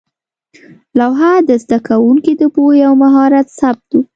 [0.99, 4.01] لوحه د زده کوونکو د پوهې او مهارت ثبت وه.